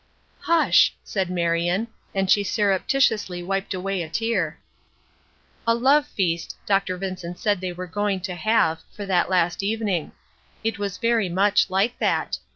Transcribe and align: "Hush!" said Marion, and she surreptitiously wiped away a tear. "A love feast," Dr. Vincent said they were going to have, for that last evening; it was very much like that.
"Hush!" 0.39 0.95
said 1.03 1.29
Marion, 1.29 1.87
and 2.15 2.27
she 2.27 2.43
surreptitiously 2.43 3.43
wiped 3.43 3.75
away 3.75 4.01
a 4.01 4.09
tear. 4.09 4.57
"A 5.67 5.75
love 5.75 6.07
feast," 6.07 6.55
Dr. 6.65 6.97
Vincent 6.97 7.37
said 7.37 7.61
they 7.61 7.71
were 7.71 7.85
going 7.85 8.19
to 8.21 8.33
have, 8.33 8.81
for 8.91 9.05
that 9.05 9.29
last 9.29 9.61
evening; 9.61 10.13
it 10.63 10.79
was 10.79 10.97
very 10.97 11.29
much 11.29 11.69
like 11.69 11.99
that. 11.99 12.39